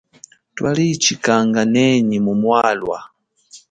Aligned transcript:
Twali 0.55 0.85
chikanga 1.03 1.61
nenyi 1.73 2.17
mu 2.25 2.33
mamwalwa. 2.37 2.97